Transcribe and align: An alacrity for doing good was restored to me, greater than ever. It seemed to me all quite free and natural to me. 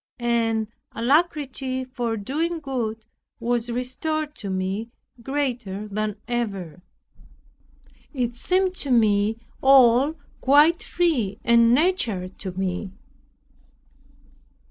An 0.17 0.67
alacrity 0.93 1.85
for 1.85 2.17
doing 2.17 2.59
good 2.59 3.05
was 3.39 3.69
restored 3.69 4.33
to 4.37 4.49
me, 4.49 4.89
greater 5.21 5.87
than 5.89 6.15
ever. 6.27 6.81
It 8.11 8.35
seemed 8.35 8.73
to 8.77 8.89
me 8.89 9.37
all 9.61 10.15
quite 10.39 10.81
free 10.81 11.37
and 11.43 11.75
natural 11.75 12.29
to 12.29 12.51
me. 12.53 12.89